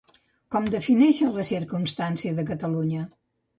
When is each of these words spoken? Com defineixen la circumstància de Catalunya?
Com 0.55 0.69
defineixen 0.75 1.35
la 1.35 1.45
circumstància 1.51 2.35
de 2.41 2.49
Catalunya? 2.51 3.07